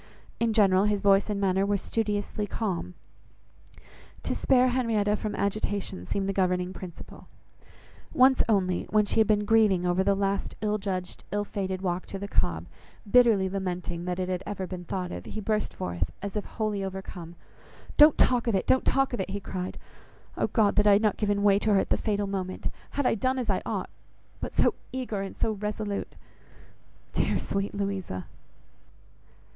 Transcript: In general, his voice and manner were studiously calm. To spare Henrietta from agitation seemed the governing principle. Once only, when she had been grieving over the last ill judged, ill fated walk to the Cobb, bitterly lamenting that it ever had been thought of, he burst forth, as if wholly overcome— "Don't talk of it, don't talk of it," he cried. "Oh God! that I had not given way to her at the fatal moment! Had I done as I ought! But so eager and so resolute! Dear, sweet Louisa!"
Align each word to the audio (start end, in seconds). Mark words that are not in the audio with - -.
In 0.39 0.51
general, 0.51 0.85
his 0.85 0.99
voice 1.01 1.29
and 1.29 1.39
manner 1.39 1.63
were 1.63 1.77
studiously 1.77 2.47
calm. 2.47 2.95
To 4.23 4.33
spare 4.33 4.69
Henrietta 4.69 5.15
from 5.15 5.35
agitation 5.35 6.07
seemed 6.07 6.27
the 6.27 6.33
governing 6.33 6.73
principle. 6.73 7.27
Once 8.11 8.41
only, 8.49 8.85
when 8.89 9.05
she 9.05 9.19
had 9.19 9.27
been 9.27 9.45
grieving 9.45 9.85
over 9.85 10.03
the 10.03 10.15
last 10.15 10.55
ill 10.59 10.79
judged, 10.79 11.23
ill 11.31 11.43
fated 11.43 11.83
walk 11.83 12.07
to 12.07 12.17
the 12.17 12.27
Cobb, 12.27 12.65
bitterly 13.11 13.47
lamenting 13.47 14.05
that 14.05 14.17
it 14.17 14.41
ever 14.43 14.63
had 14.63 14.71
been 14.71 14.85
thought 14.85 15.11
of, 15.11 15.25
he 15.25 15.39
burst 15.39 15.71
forth, 15.71 16.09
as 16.19 16.35
if 16.35 16.45
wholly 16.45 16.83
overcome— 16.83 17.35
"Don't 17.95 18.17
talk 18.17 18.47
of 18.47 18.55
it, 18.55 18.65
don't 18.65 18.85
talk 18.85 19.13
of 19.13 19.19
it," 19.19 19.29
he 19.29 19.39
cried. 19.39 19.77
"Oh 20.35 20.47
God! 20.47 20.77
that 20.77 20.87
I 20.87 20.93
had 20.93 21.03
not 21.03 21.17
given 21.17 21.43
way 21.43 21.59
to 21.59 21.75
her 21.75 21.79
at 21.79 21.91
the 21.91 21.95
fatal 21.95 22.25
moment! 22.25 22.71
Had 22.89 23.05
I 23.05 23.13
done 23.13 23.37
as 23.37 23.51
I 23.51 23.61
ought! 23.67 23.91
But 24.39 24.55
so 24.55 24.73
eager 24.91 25.21
and 25.21 25.35
so 25.37 25.51
resolute! 25.51 26.15
Dear, 27.13 27.37
sweet 27.37 27.75
Louisa!" 27.75 28.25